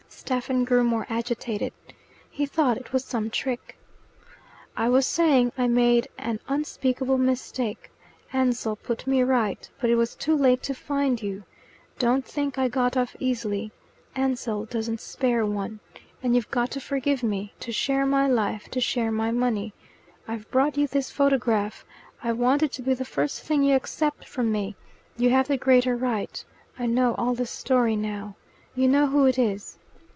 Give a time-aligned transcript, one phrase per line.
[0.13, 1.73] Stephen grew more agitated.
[2.29, 3.77] He thought it was some trick.
[4.77, 7.91] "I was saying I made an unspeakable mistake.
[8.31, 11.43] Ansell put me right, but it was too late to find you.
[11.99, 13.73] Don't think I got off easily.
[14.15, 15.79] Ansell doesn't spare one.
[16.23, 19.73] And you've got to forgive me, to share my life, to share my money.
[20.29, 21.83] I've brought you this photograph
[22.23, 24.77] I want it to be the first thing you accept from me
[25.17, 26.41] you have the greater right
[26.79, 28.37] I know all the story now.
[28.75, 29.77] You know who it is?"